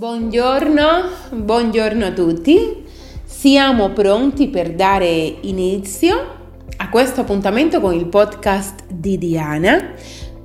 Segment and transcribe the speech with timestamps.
[0.00, 0.84] Buongiorno,
[1.30, 2.86] buongiorno a tutti.
[3.22, 5.10] Siamo pronti per dare
[5.42, 6.16] inizio
[6.78, 9.92] a questo appuntamento con il podcast di Diana.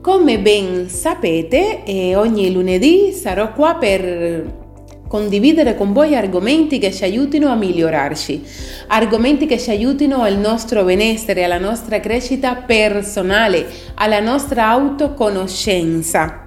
[0.01, 1.83] Come ben sapete,
[2.17, 4.63] ogni lunedì sarò qua per
[5.07, 8.43] condividere con voi argomenti che ci aiutino a migliorarci,
[8.87, 16.41] argomenti che ci aiutino al nostro benessere, alla nostra crescita personale, alla nostra autoconoscenza.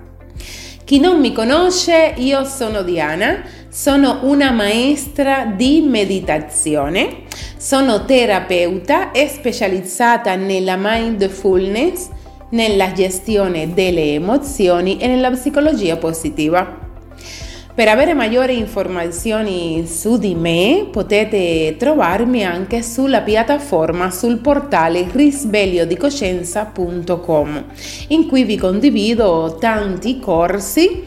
[0.89, 7.25] Chi non mi conosce, io sono Diana, sono una maestra di meditazione,
[7.59, 12.09] sono terapeuta e specializzata nella mindfulness,
[12.53, 16.88] nella gestione delle emozioni e nella psicologia positiva.
[17.79, 27.65] Per avere maggiori informazioni su di me potete trovarmi anche sulla piattaforma sul portale risvegliodicoscienza.com
[28.09, 31.05] in cui vi condivido tanti corsi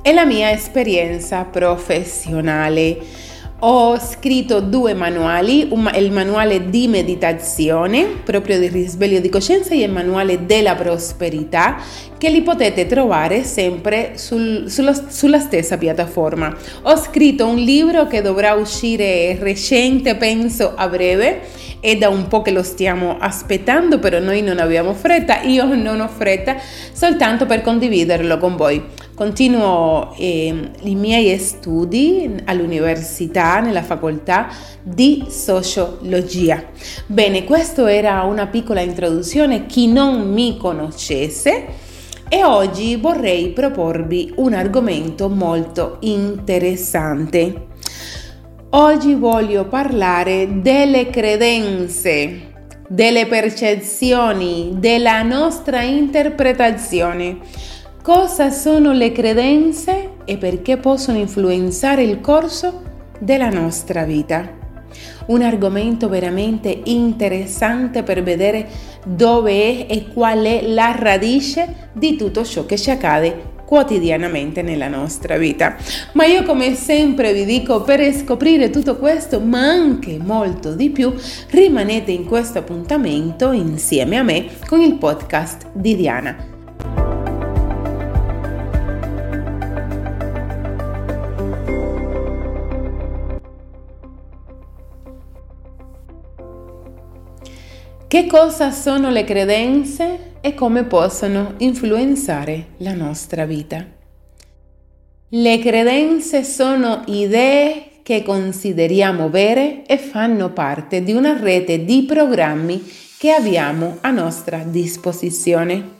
[0.00, 3.27] e la mia esperienza professionale.
[3.60, 9.90] Ho scritto due manuali, il manuale di meditazione proprio di risveglio di coscienza e il
[9.90, 11.76] manuale della prosperità
[12.16, 16.56] che li potete trovare sempre sul, sulla, sulla, stessa piattaforma.
[16.82, 21.40] Ho scritto un libro che dovrà uscire recente, penso a breve,
[21.80, 25.98] è da un po' che lo stiamo aspettando, però noi non abbiamo fretta, io non
[25.98, 26.54] ho fretta,
[26.92, 29.06] soltanto per condividerlo con voi.
[29.18, 34.46] Continuo eh, i miei studi all'università, nella facoltà
[34.80, 36.62] di sociologia.
[37.06, 39.66] Bene, questa era una piccola introduzione.
[39.66, 41.64] Chi non mi conoscesse,
[42.28, 47.66] e oggi vorrei proporvi un argomento molto interessante.
[48.70, 52.52] Oggi voglio parlare delle credenze,
[52.88, 57.76] delle percezioni, della nostra interpretazione
[58.08, 62.82] Cosa sono le credenze e perché possono influenzare il corso
[63.18, 64.50] della nostra vita?
[65.26, 68.66] Un argomento veramente interessante per vedere
[69.04, 74.88] dove è e qual è la radice di tutto ciò che ci accade quotidianamente nella
[74.88, 75.76] nostra vita.
[76.12, 81.12] Ma io come sempre vi dico per scoprire tutto questo, ma anche molto di più,
[81.50, 86.56] rimanete in questo appuntamento insieme a me con il podcast di Diana.
[98.08, 103.84] Che cosa sono le credenze e come possono influenzare la nostra vita?
[105.28, 112.82] Le credenze sono idee che consideriamo vere e fanno parte di una rete di programmi
[113.18, 115.96] che abbiamo a nostra disposizione.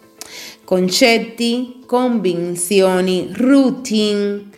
[0.64, 4.48] Concetti, convinzioni, routine,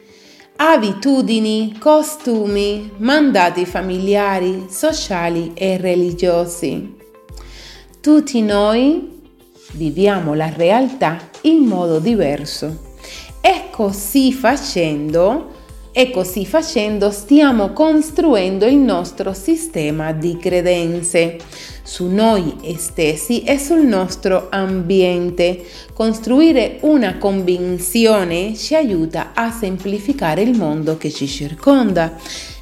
[0.54, 6.99] abitudini, costumi, mandati familiari, sociali e religiosi.
[8.00, 9.20] Tutti noi
[9.72, 12.94] viviamo la realtà in modo diverso
[13.42, 15.50] e così facendo,
[15.92, 21.36] e così facendo stiamo costruendo il nostro sistema di credenze
[21.82, 25.62] su noi stessi e sul nostro ambiente.
[25.92, 32.16] Costruire una convinzione ci aiuta a semplificare il mondo che ci circonda.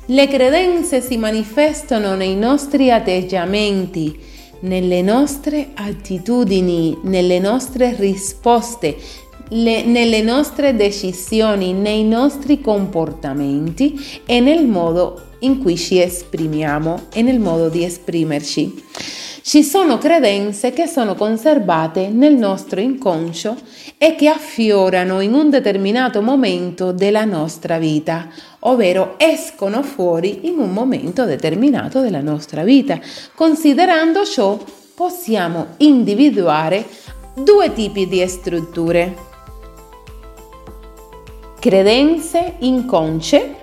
[0.07, 8.97] Le credenze si manifestano nei nostri atteggiamenti, nelle nostre attitudini, nelle nostre risposte,
[9.51, 17.23] le, nelle nostre decisioni, nei nostri comportamenti e nel modo in cui ci esprimiamo e
[17.23, 18.85] nel modo di esprimerci.
[19.49, 23.57] Ci sono credenze che sono conservate nel nostro inconscio
[23.97, 28.29] e che affiorano in un determinato momento della nostra vita,
[28.69, 33.01] ovvero escono fuori in un momento determinato della nostra vita.
[33.35, 34.59] Considerando ciò,
[34.95, 36.87] possiamo individuare
[37.35, 39.27] due tipi di strutture.
[41.59, 43.57] Credenze inconsce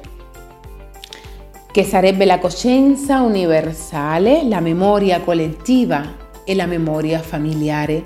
[1.71, 8.05] che sarebbe la coscienza universale, la memoria collettiva e la memoria familiare,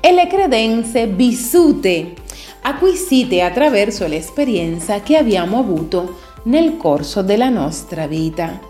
[0.00, 2.12] e le credenze vissute,
[2.62, 8.60] acquisite attraverso l'esperienza che abbiamo avuto nel corso della nostra vita.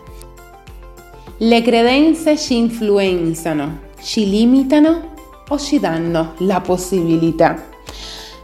[1.38, 5.14] Le credenze ci influenzano, ci limitano
[5.48, 7.76] o ci danno la possibilità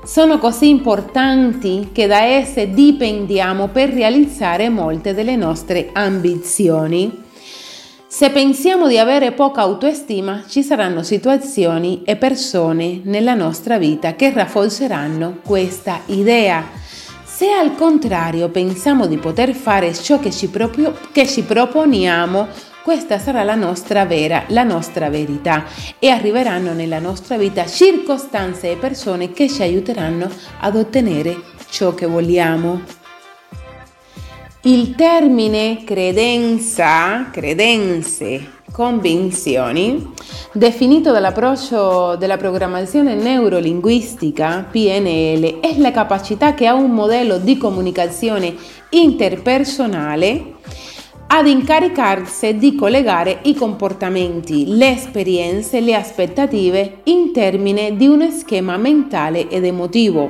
[0.04, 7.22] sono così importanti che da esse dipendiamo per realizzare molte delle nostre ambizioni.
[8.06, 14.30] Se pensiamo di avere poca autostima, ci saranno situazioni e persone nella nostra vita che
[14.30, 16.83] rafforzeranno questa idea.
[17.34, 22.46] Se al contrario pensiamo di poter fare ciò che ci, proprio, che ci proponiamo,
[22.84, 25.64] questa sarà la nostra vera, la nostra verità
[25.98, 31.36] e arriveranno nella nostra vita circostanze e persone che ci aiuteranno ad ottenere
[31.70, 32.82] ciò che vogliamo.
[34.62, 40.12] Il termine credenza, credenze, convinzioni,
[40.50, 48.53] definito dall'approccio della programmazione neurolinguistica PNL, è la capacità che ha un modello di comunicazione
[48.91, 50.55] interpersonale
[51.29, 58.76] ad incaricarsi di collegare i comportamenti, le esperienze, le aspettative in termini di uno schema
[58.76, 60.29] mentale ed emotivo.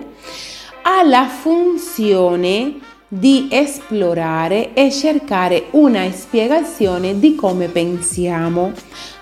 [0.82, 2.74] Ha la funzione
[3.18, 8.72] di esplorare e cercare una spiegazione di come pensiamo,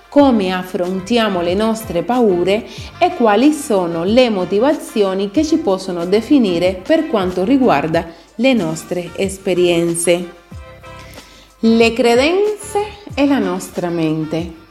[0.09, 2.65] come affrontiamo le nostre paure
[2.97, 10.41] e quali sono le motivazioni che ci possono definire per quanto riguarda le nostre esperienze.
[11.59, 12.79] Le credenze
[13.13, 14.62] e la nostra mente.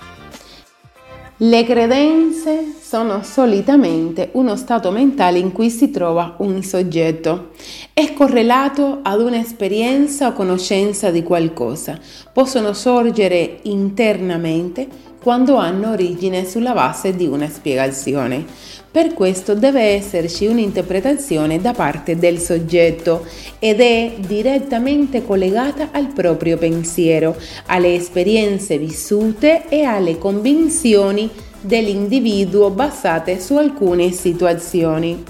[1.39, 7.53] Le credenze sono solitamente uno stato mentale in cui si trova un soggetto.
[7.95, 11.99] È correlato ad un'esperienza o conoscenza di qualcosa.
[12.33, 14.87] Possono sorgere internamente
[15.23, 18.45] quando hanno origine sulla base di una spiegazione.
[18.93, 23.25] Per questo deve esserci un'interpretazione da parte del soggetto
[23.59, 27.35] ed è direttamente collegata al proprio pensiero,
[27.69, 31.31] alle esperienze vissute e alle convinzioni
[31.63, 35.25] dell'individuo basate su alcune situazioni.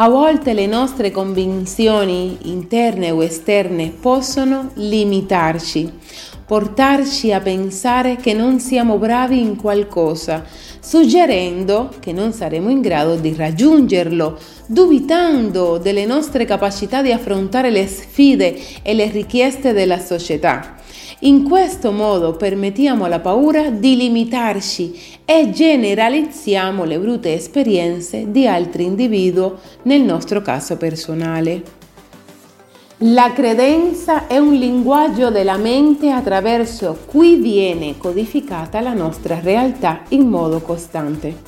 [0.00, 5.88] A volte le nostre convinzioni interne o esterne possono limitarci,
[6.48, 10.42] portarci a pensare che non siamo bravi in qualcosa,
[10.80, 17.86] suggerendo che non saremo in grado di raggiungerlo, dubitando delle nostre capacità di affrontare le
[17.86, 20.76] sfide e le richieste della società.
[21.22, 28.84] In questo modo permettiamo alla paura di limitarci e generalizziamo le brutte esperienze di altri
[28.84, 29.52] individui
[29.82, 31.77] nel nostro caso personale.
[33.02, 40.26] La credenza è un linguaggio della mente attraverso cui viene codificata la nostra realtà in
[40.26, 41.42] modo costante.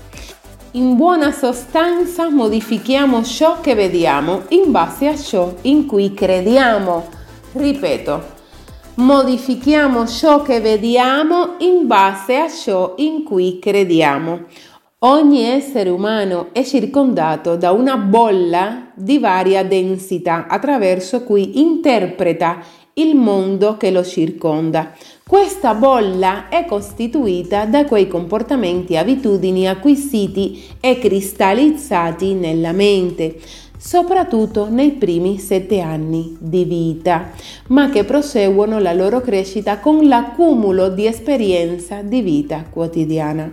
[0.72, 7.08] In buona sostanza modifichiamo ciò che vediamo in base a ciò in cui crediamo.
[7.54, 8.22] Ripeto,
[8.94, 14.44] modifichiamo ciò che vediamo in base a ciò in cui crediamo.
[15.02, 22.62] Ogni essere umano è circondato da una bolla di varia densità attraverso cui interpreta
[22.92, 24.92] il mondo che lo circonda.
[25.26, 33.38] Questa bolla è costituita da quei comportamenti e abitudini acquisiti e cristallizzati nella mente,
[33.78, 37.30] soprattutto nei primi sette anni di vita,
[37.68, 43.50] ma che proseguono la loro crescita con l'accumulo di esperienza di vita quotidiana.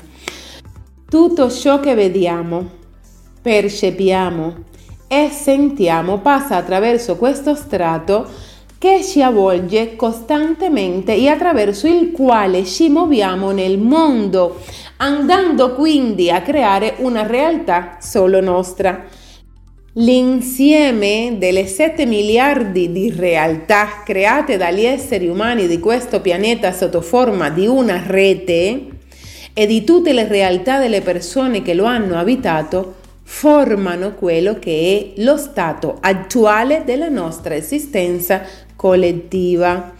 [1.09, 2.69] Tutto ciò che vediamo,
[3.41, 4.55] percepiamo
[5.07, 8.27] e sentiamo passa attraverso questo strato
[8.77, 14.59] che ci avvolge costantemente e attraverso il quale ci muoviamo nel mondo,
[14.97, 19.05] andando quindi a creare una realtà solo nostra.
[19.93, 27.49] L'insieme delle 7 miliardi di realtà create dagli esseri umani di questo pianeta sotto forma
[27.49, 28.95] di una rete
[29.59, 35.21] e di tutte le realtà delle persone che lo hanno abitato formano quello che è
[35.23, 38.43] lo stato attuale della nostra esistenza
[38.75, 39.95] collettiva.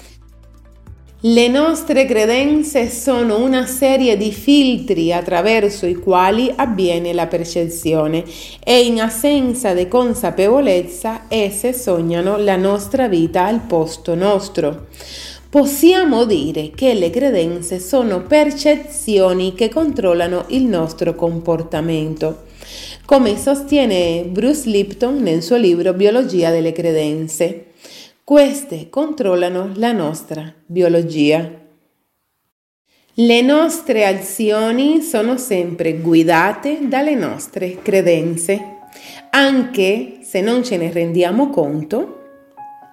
[1.22, 8.24] Le nostre credenze sono una serie di filtri attraverso i quali avviene la percezione
[8.64, 14.86] e in assenza di consapevolezza esse sognano la nostra vita al posto nostro.
[15.58, 22.44] Possiamo dire che le credenze sono percezioni che controllano il nostro comportamento,
[23.06, 27.72] come sostiene Bruce Lipton nel suo libro Biologia delle credenze.
[28.24, 31.52] Queste controllano la nostra biologia.
[33.16, 38.62] Le nostre azioni sono sempre guidate dalle nostre credenze,
[39.32, 42.17] anche se non ce ne rendiamo conto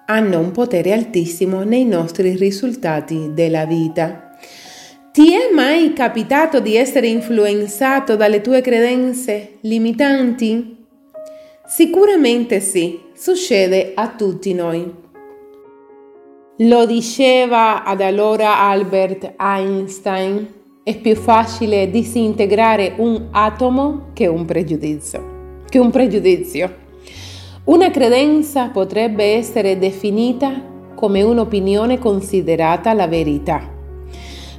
[0.05, 4.31] hanno un potere altissimo nei nostri risultati della vita.
[5.11, 10.85] Ti è mai capitato di essere influenzato dalle tue credenze limitanti?
[11.65, 14.93] Sicuramente sì, succede a tutti noi.
[16.59, 25.63] Lo diceva ad allora Albert Einstein, è più facile disintegrare un atomo che un pregiudizio.
[25.67, 26.83] Che un pregiudizio.
[27.65, 30.53] Una credenza potrebbe essere definita
[30.93, 33.59] come un'opinione considerata la verità.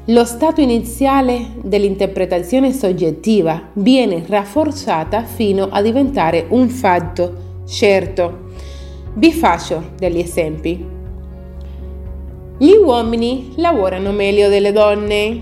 [0.06, 8.50] Lo stato iniziale dell'interpretazione soggettiva viene rafforzata fino a diventare un fatto certo.
[9.14, 10.84] Vi faccio degli esempi.
[12.58, 15.40] Gli uomini lavorano meglio delle donne.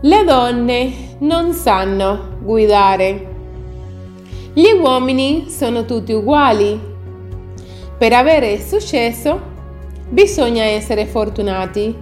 [0.00, 3.31] Le donne non sanno guidare.
[4.54, 6.78] Gli uomini sono tutti uguali.
[7.96, 9.40] Per avere successo
[10.10, 11.96] bisogna essere fortunati.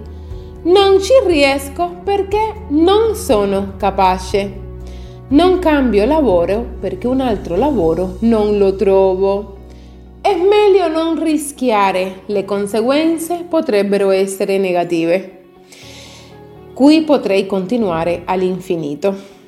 [0.63, 4.59] Non ci riesco perché non sono capace.
[5.29, 9.55] Non cambio lavoro perché un altro lavoro non lo trovo.
[10.19, 15.39] È meglio non rischiare, le conseguenze potrebbero essere negative.
[16.73, 19.39] Qui potrei continuare all'infinito.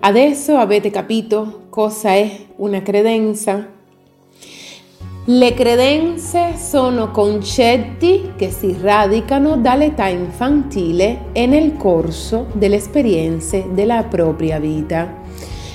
[0.00, 3.64] Adesso avete capito cosa è una credenza?
[5.26, 14.02] Le credenze sono concetti che si radicano dall'età infantile e nel corso delle esperienze della
[14.02, 15.18] propria vita.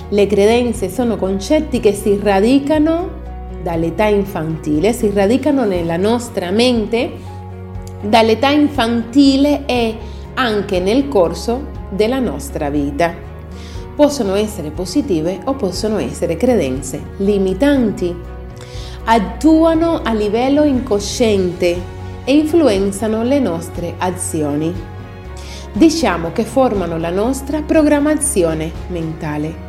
[0.10, 3.24] Le credenze sono concetti che si radicano
[3.64, 7.10] dall'età infantile, si radicano nella nostra mente
[8.02, 9.96] dall'età infantile e
[10.34, 13.25] anche nel corso della nostra vita
[13.96, 18.14] possono essere positive o possono essere credenze limitanti.
[19.06, 21.94] Attuano a livello incosciente
[22.26, 24.74] e influenzano le nostre azioni.
[25.72, 29.64] Diciamo che formano la nostra programmazione mentale.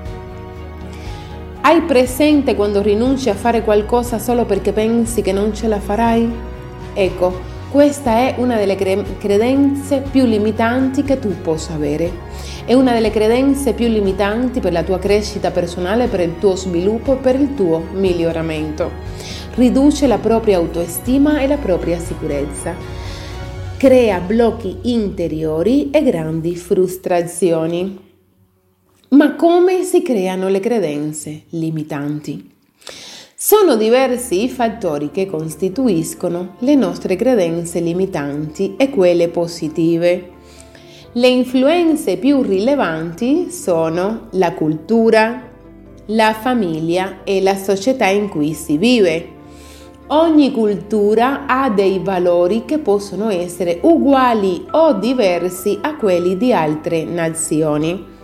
[1.60, 6.32] Hai presente quando rinunci a fare qualcosa solo perché pensi che non ce la farai?
[6.94, 12.10] Ecco, questa è una delle credenze più limitanti che tu possa avere.
[12.64, 17.12] È una delle credenze più limitanti per la tua crescita personale, per il tuo sviluppo
[17.12, 18.90] e per il tuo miglioramento.
[19.56, 22.74] Riduce la propria autostima e la propria sicurezza.
[23.76, 27.98] Crea blocchi interiori e grandi frustrazioni.
[29.10, 32.55] Ma come si creano le credenze limitanti?
[33.48, 40.30] Sono diversi i fattori che costituiscono le nostre credenze limitanti e quelle positive.
[41.12, 45.48] Le influenze più rilevanti sono la cultura,
[46.06, 49.28] la famiglia e la società in cui si vive.
[50.08, 57.04] Ogni cultura ha dei valori che possono essere uguali o diversi a quelli di altre
[57.04, 58.14] nazioni.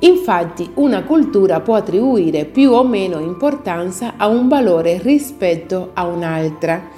[0.00, 6.88] Infatti una cultura può attribuire più o meno importanza a un valore rispetto a un'altra.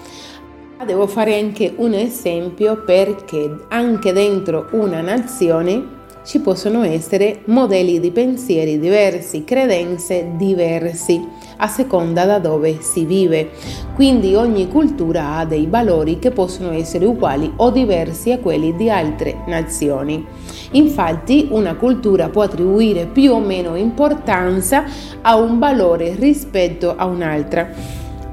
[0.84, 8.10] Devo fare anche un esempio perché anche dentro una nazione ci possono essere modelli di
[8.10, 11.26] pensieri diversi, credenze diversi
[11.58, 13.50] a seconda da dove si vive.
[13.94, 18.90] Quindi ogni cultura ha dei valori che possono essere uguali o diversi a quelli di
[18.90, 20.26] altre nazioni.
[20.72, 24.84] Infatti una cultura può attribuire più o meno importanza
[25.22, 27.70] a un valore rispetto a un'altra.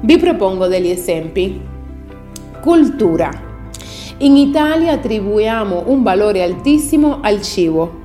[0.00, 1.60] Vi propongo degli esempi.
[2.60, 3.30] Cultura.
[4.18, 8.04] In Italia attribuiamo un valore altissimo al cibo,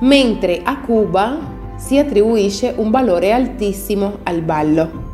[0.00, 1.51] mentre a Cuba
[1.84, 5.10] si attribuisce un valore altissimo al ballo.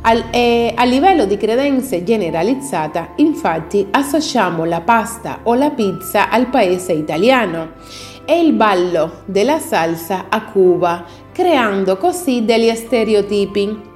[0.00, 6.46] Al, eh, a livello di credenze generalizzata, infatti, associamo la pasta o la pizza al
[6.46, 7.72] paese italiano
[8.24, 13.86] e il ballo della salsa a Cuba, creando così degli stereotipi.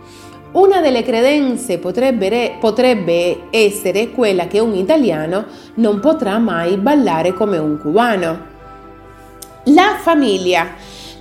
[0.53, 7.57] Una delle credenze potrebbe, potrebbe essere quella che un italiano non potrà mai ballare come
[7.57, 8.51] un cubano.
[9.67, 10.67] La famiglia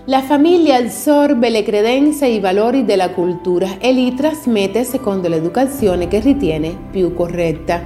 [0.05, 6.07] la famiglia assorbe le credenze e i valori della cultura e li trasmette secondo l'educazione
[6.07, 7.83] che ritiene più corretta.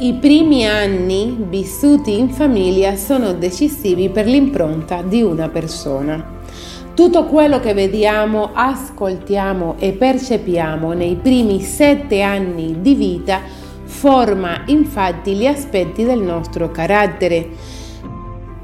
[0.00, 6.36] I primi anni vissuti in famiglia sono decisivi per l'impronta di una persona.
[6.94, 13.40] Tutto quello che vediamo, ascoltiamo e percepiamo nei primi sette anni di vita
[13.84, 17.48] forma infatti gli aspetti del nostro carattere.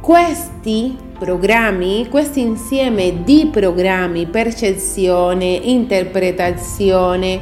[0.05, 7.41] Questi programmi, questo insieme di programmi, percezione, interpretazione,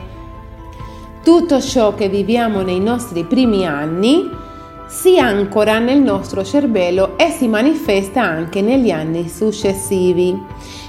[1.24, 4.30] tutto ciò che viviamo nei nostri primi anni
[4.86, 10.40] si ancora nel nostro cervello e si manifesta anche negli anni successivi.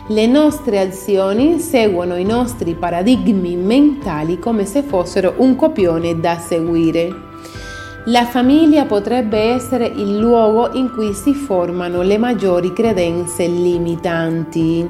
[0.09, 7.32] Le nostre azioni seguono i nostri paradigmi mentali come se fossero un copione da seguire.
[8.07, 14.85] La famiglia potrebbe essere il luogo in cui si formano le maggiori credenze limitanti.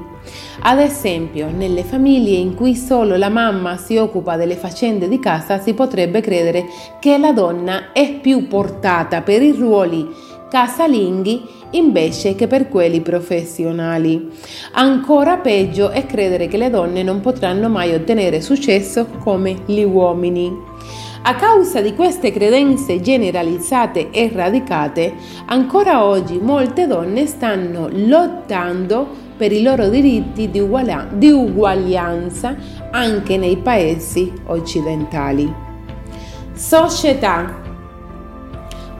[0.62, 5.60] Ad esempio, nelle famiglie in cui solo la mamma si occupa delle faccende di casa
[5.60, 6.65] si potrebbe credere
[7.00, 10.10] che la donna è più portata per i ruoli
[10.53, 11.41] casalinghi
[11.72, 14.29] invece che per quelli professionali.
[14.74, 20.72] Ancora peggio è credere che le donne non potranno mai ottenere successo come gli uomini.
[21.25, 25.13] A causa di queste credenze generalizzate e radicate,
[25.46, 32.58] ancora oggi molte donne stanno lottando per i loro diritti di, ugualia- di uguaglianza
[32.92, 35.50] anche nei paesi occidentali.
[36.51, 37.62] Società.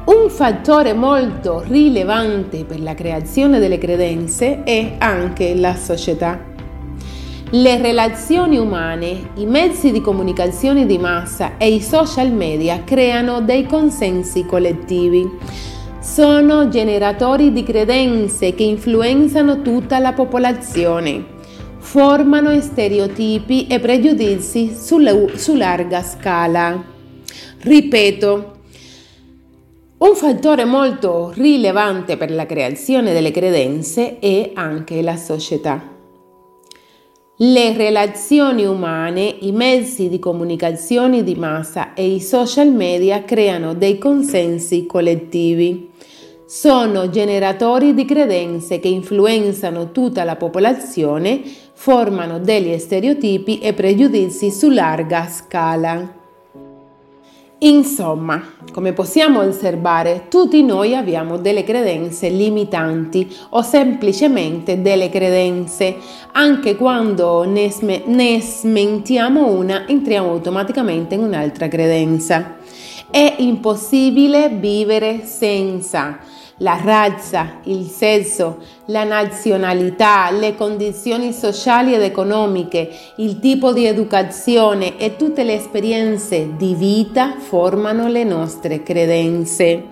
[0.06, 6.52] Un fattore molto rilevante per la creazione delle credenze è anche la società.
[7.55, 13.67] Le relazioni umane, i mezzi di comunicazione di massa e i social media creano dei
[13.67, 15.29] consensi collettivi.
[16.00, 21.24] Sono generatori di credenze che influenzano tutta la popolazione.
[21.77, 26.83] Formano stereotipi e pregiudizi su, larga scala.
[27.60, 28.57] Ripeto,
[30.00, 35.92] un fattore molto rilevante per la creazione delle credenze è anche la società.
[37.38, 43.98] Le relazioni umane, i mezzi di comunicazione di massa e i social media creano dei
[43.98, 45.90] consensi collettivi.
[46.46, 51.42] Sono generatori di credenze che influenzano tutta la popolazione,
[51.74, 56.23] formano degli stereotipi e pregiudizi su larga scala.
[57.63, 58.43] Insomma,
[58.74, 65.96] come possiamo osservare, tutti noi abbiamo delle credenze limitanti o semplicemente delle credenze.
[66.34, 72.58] Anche quando ne, sm- ne smentiamo una, entriamo automaticamente in un'altra credenza.
[73.10, 76.20] È impossibile vivere senza
[76.57, 84.98] la razza, il sesso, la nazionalità, le condizioni sociali ed economiche, il tipo di educazione
[84.98, 89.84] e tutte le esperienze di vita formano le nostre credenze.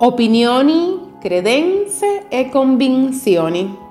[0.00, 3.86] Opinioni, credenze e convinzioni.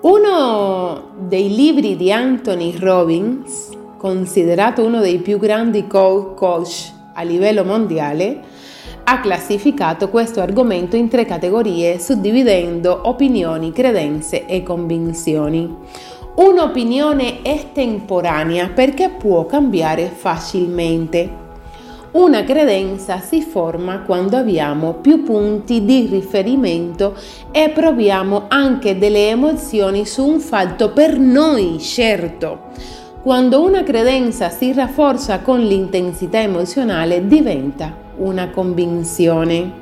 [0.00, 8.40] Uno dei libri di Anthony Robbins, considerato uno dei più grandi coach a livello mondiale,
[9.04, 15.76] ha classificato questo argomento in tre categorie suddividendo opinioni, credenze e convinzioni.
[16.34, 21.40] Un'opinione è temporanea perché può cambiare facilmente.
[22.12, 27.14] Una credenza si forma quando abbiamo più punti di riferimento
[27.50, 32.70] e proviamo anche delle emozioni su un fatto per noi certo
[33.22, 39.80] quando una credenza si rafforza con l'intensità emozionale diventa una convinzione.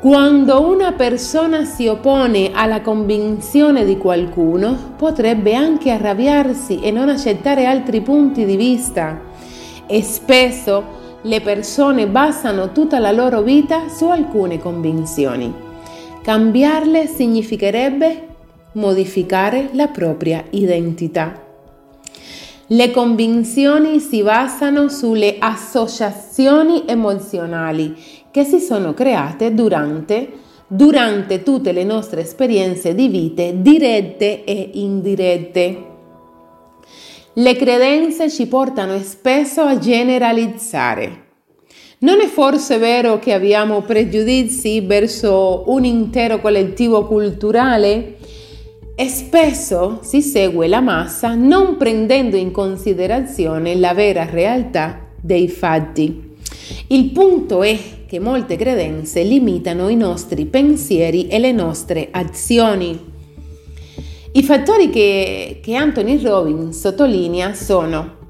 [0.00, 7.66] Quando una persona si oppone alla convinzione di qualcuno, potrebbe anche arrabbiarsi e non accettare
[7.66, 9.20] altri punti di vista.
[9.86, 15.52] E spesso le persone basano tutta la loro vita su alcune convinzioni.
[16.22, 18.28] Cambiarle significherebbe
[18.72, 21.43] modificare la propria identità.
[22.68, 27.94] Le convinzioni si basano sulle associazioni emozionali
[28.30, 30.32] che si sono create durante,
[30.66, 35.84] durante tutte le nostre esperienze di vite dirette e indirette.
[37.34, 41.22] Le credenze ci portano spesso a generalizzare.
[41.98, 48.16] Non è forse vero che abbiamo pregiudizi verso un intero collettivo culturale?
[48.96, 56.32] E spesso si segue la massa non prendendo in considerazione la vera realtà dei fatti.
[56.88, 57.76] Il punto è
[58.06, 63.12] che molte credenze limitano i nostri pensieri e le nostre azioni.
[64.32, 68.22] I fattori che, che Anthony Robbins sottolinea sono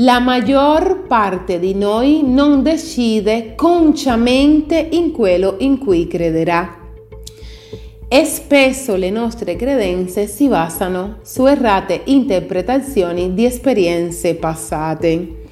[0.00, 6.75] la maggior parte di noi non decide consciamente in quello in cui crederà
[8.08, 15.44] e spesso le nostre credenze si basano su errate interpretazioni di esperienze passate.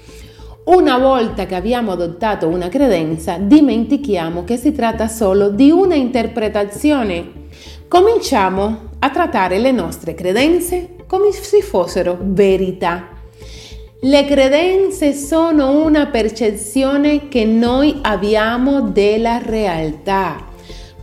[0.64, 7.42] Una volta che abbiamo adottato una credenza, dimentichiamo che si tratta solo di una interpretazione.
[7.86, 13.08] Cominciamo a trattare le nostre credenze come se fossero verità.
[14.00, 20.52] Le credenze sono una percezione che noi abbiamo della realtà.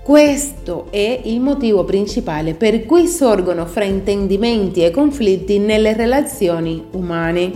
[0.03, 7.51] Questo è il motivo principale per cui sorgono fraintendimenti e conflitti nelle relazioni umane.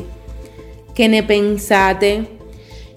[0.93, 2.37] Che ne pensate?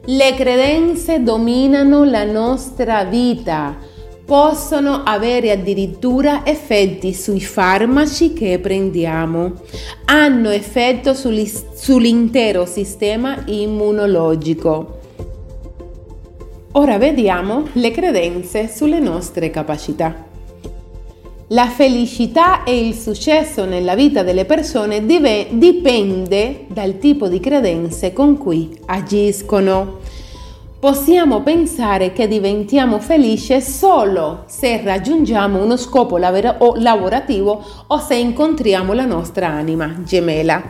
[0.05, 3.77] Le credenze dominano la nostra vita.
[4.29, 9.55] possono avere addirittura effetti sui farmaci che prendiamo,
[10.05, 14.98] hanno effetto sull'intero sistema immunologico.
[16.73, 20.27] Ora vediamo le credenze sulle nostre capacità.
[21.49, 28.37] La felicità e il successo nella vita delle persone dipende dal tipo di credenze con
[28.37, 30.01] cui agiscono
[30.79, 39.07] possiamo pensare che diventiamo felici solo se raggiungiamo uno scopo lavorativo o se incontriamo la
[39.07, 40.63] nostra anima gemella.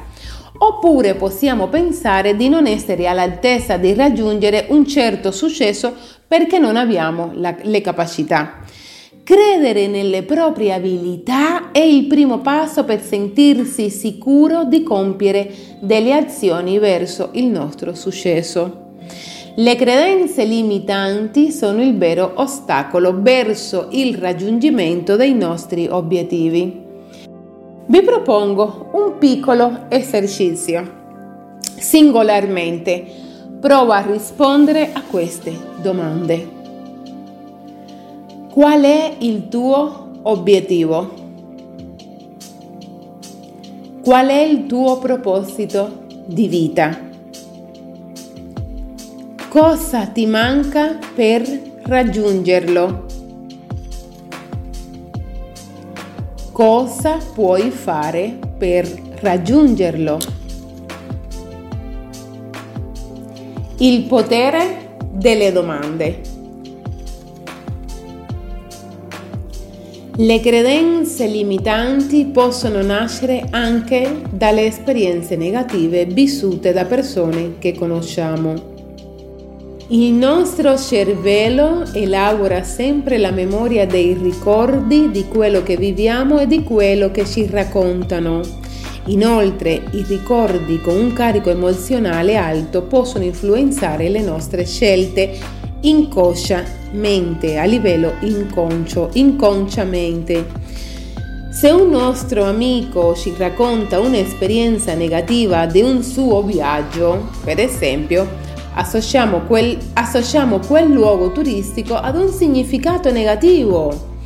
[0.61, 5.95] Oppure possiamo pensare di non essere all'altezza di raggiungere un certo successo
[6.27, 8.59] perché non abbiamo la, le capacità.
[9.23, 16.79] Credere nelle proprie abilità è il primo passo per sentirsi sicuro di compiere delle azioni
[16.79, 18.87] verso il nostro successo.
[19.55, 26.88] Le credenze limitanti sono il vero ostacolo verso il raggiungimento dei nostri obiettivi.
[27.91, 31.57] Vi propongo un piccolo esercizio.
[31.79, 33.03] Singolarmente
[33.59, 36.49] prova a rispondere a queste domande.
[38.51, 41.15] Qual è il tuo obiettivo?
[44.03, 46.95] Qual è il tuo proposito di vita?
[49.49, 51.43] Cosa ti manca per
[51.85, 53.08] raggiungerlo?
[56.59, 58.85] Cosa puoi fare per
[59.21, 60.19] raggiungerlo?
[63.77, 66.21] Il potere delle domande.
[70.17, 78.78] Le credenze limitanti possono nascere anche dalle esperienze negative vissute da persone che conosciamo.
[79.91, 86.63] Il nostro cervello elabora sempre la memoria dei ricordi di quello che viviamo e di
[86.63, 88.43] quello che ci raccontano.
[89.07, 95.31] Inoltre, i ricordi con un carico emozionale alto possono influenzare le nostre scelte
[95.81, 100.45] inconsciamente, a livello inconscio, inconsciamente.
[101.51, 108.48] Se un nostro amico ci racconta un'esperienza negativa di un suo viaggio, per esempio,
[108.79, 114.17] associamo quel, associamo quel luogo turistico ad un significato negativo.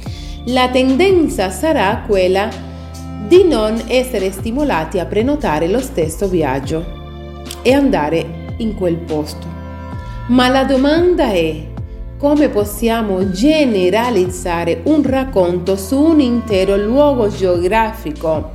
[0.46, 2.48] La tendenza sarà quella
[3.26, 6.84] di non essere stimolati a prenotare lo stesso viaggio
[7.62, 9.46] e andare in quel posto.
[10.28, 11.70] Ma la domanda è
[12.18, 18.52] come possiamo generalizzare un racconto su un intero luogo geografico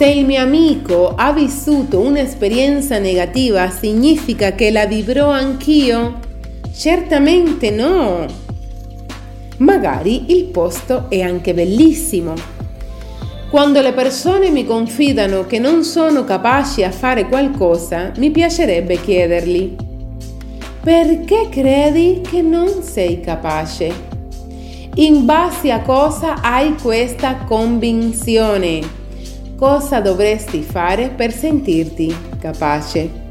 [0.00, 6.20] se il mio amico ha vissuto un'esperienza negativa, significa che la vivrò anch'io?
[6.74, 8.24] Certamente no.
[9.58, 12.32] Magari il posto è anche bellissimo.
[13.50, 19.76] Quando le persone mi confidano che non sono capaci a fare qualcosa, mi piacerebbe chiedergli,
[20.82, 23.92] perché credi che non sei capace?
[24.94, 28.99] In base a cosa hai questa convinzione?
[29.60, 33.28] Cosa dovresti fare per sentirti capace.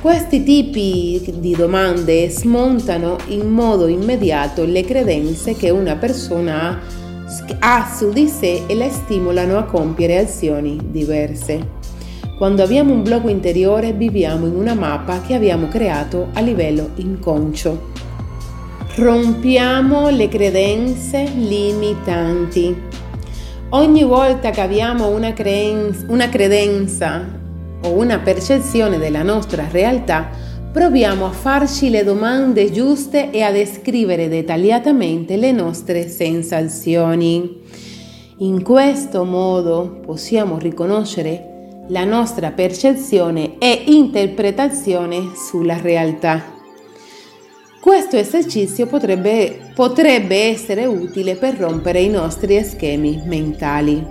[0.00, 6.80] Questi tipi di domande smontano in modo immediato le credenze che una persona
[7.58, 11.82] ha su di sé e la stimolano a compiere azioni diverse.
[12.38, 17.90] Quando abbiamo un blocco interiore viviamo in una mappa che abbiamo creato a livello inconscio.
[18.94, 23.02] Rompiamo le credenze limitanti.
[23.74, 27.28] Ogni volta che abbiamo una, creenza, una credenza
[27.82, 30.30] o una percezione della nostra realtà,
[30.72, 37.62] proviamo a farci le domande giuste e a descrivere dettagliatamente le nostre sensazioni.
[38.38, 46.53] In questo modo possiamo riconoscere la nostra percezione e interpretazione sulla realtà.
[47.84, 54.02] Questo esercizio potrebbe, potrebbe essere utile per rompere i nostri schemi mentali.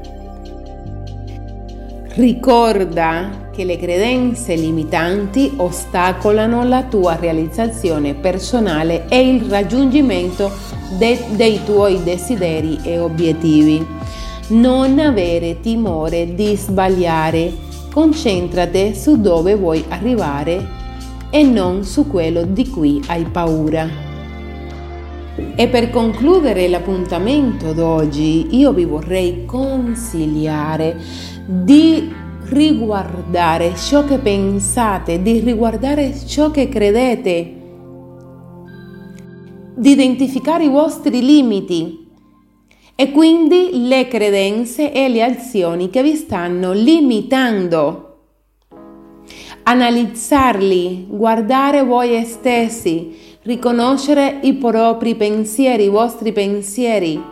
[2.10, 10.52] Ricorda che le credenze limitanti ostacolano la tua realizzazione personale e il raggiungimento
[11.00, 13.84] de- dei tuoi desideri e obiettivi.
[14.50, 17.52] Non avere timore di sbagliare,
[17.92, 20.82] concentrati su dove vuoi arrivare
[21.36, 23.90] e non su quello di cui hai paura.
[25.56, 30.96] E per concludere l'appuntamento d'oggi io vi vorrei consigliare
[31.48, 32.14] di
[32.50, 37.62] riguardare ciò che pensate, di riguardare ciò che credete
[39.76, 42.08] di identificare i vostri limiti
[42.94, 48.13] e quindi le credenze e le azioni che vi stanno limitando.
[49.64, 57.32] Analizzarli, guardare voi stessi, riconoscere i propri pensieri, i vostri pensieri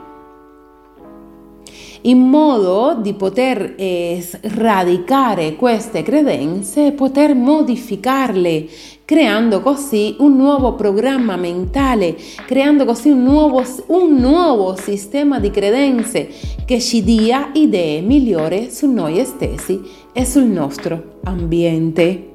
[2.04, 8.68] in modo di poter eh, sradicare queste credenze e poter modificarle,
[9.12, 16.30] creando così un nuovo programma mentale, creando così un nuovo, un nuovo sistema di credenze
[16.64, 19.82] che ci dia idee migliori su noi stessi
[20.14, 22.30] e sul nostro ambiente.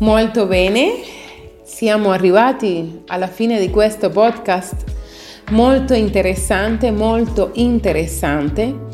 [0.00, 0.92] Molto bene,
[1.62, 4.84] siamo arrivati alla fine di questo podcast
[5.52, 8.89] molto interessante, molto interessante.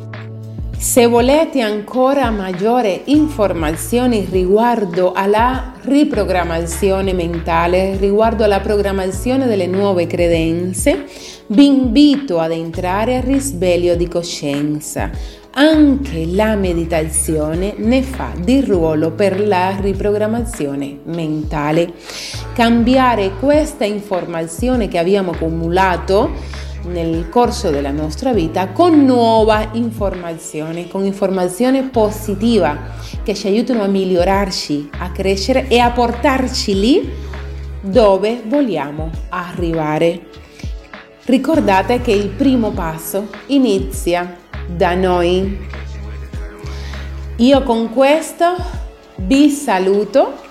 [0.78, 11.06] Se volete ancora maggiori informazioni riguardo alla riprogrammazione mentale, riguardo alla programmazione delle nuove credenze,
[11.48, 15.10] vi invito ad entrare al risveglio di coscienza.
[15.52, 21.94] Anche la meditazione ne fa di ruolo per la riprogrammazione mentale.
[22.54, 26.30] Cambiare questa informazione che abbiamo accumulato
[26.86, 32.76] nel corso della nostra vita con nuova informazione, con informazione positiva
[33.22, 37.12] che ci aiutano a migliorarci, a crescere e a portarci lì
[37.80, 40.26] dove vogliamo arrivare.
[41.24, 45.58] Ricordate che il primo passo inizia da noi.
[47.36, 48.54] Io con questo
[49.16, 50.45] vi saluto,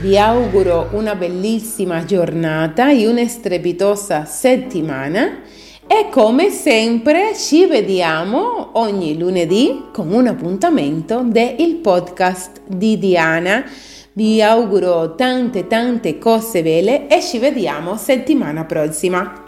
[0.00, 5.40] vi auguro una bellissima giornata e una strepitosa settimana
[5.86, 13.64] e come sempre ci vediamo ogni lunedì con un appuntamento del podcast di Diana.
[14.12, 19.42] Vi auguro tante tante cose belle e ci vediamo settimana prossima.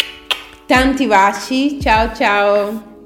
[0.67, 2.98] Tanti baci, ciao ciao!